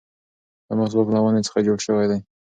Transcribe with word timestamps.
دا 0.67 0.73
مسواک 0.79 1.07
له 1.11 1.19
ونې 1.23 1.41
څخه 1.47 1.59
جوړ 1.67 1.77
شوی 1.85 2.05
دی. 2.11 2.19